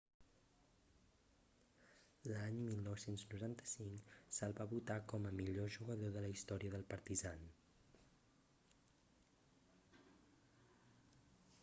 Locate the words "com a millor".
5.13-5.69